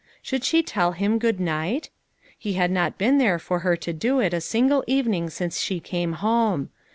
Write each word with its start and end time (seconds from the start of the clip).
Should 0.23 0.43
she 0.43 0.63
tell 0.63 0.93
him 0.93 1.19
good 1.19 1.39
night? 1.39 1.91
He 2.35 2.53
had 2.53 2.71
not 2.71 2.97
been 2.97 3.19
there 3.19 3.37
for 3.37 3.59
her 3.59 3.75
to 3.77 3.93
do 3.93 4.19
it 4.19 4.33
a 4.33 4.41
single 4.41 4.83
evening 4.87 5.29
since 5.29 5.59
she 5.59 5.79
came 5.79 6.13
home. 6.13 6.69